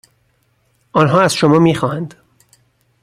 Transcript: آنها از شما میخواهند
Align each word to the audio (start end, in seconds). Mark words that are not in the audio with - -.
آنها 0.91 1.21
از 1.21 1.35
شما 1.35 1.59
میخواهند 1.59 2.15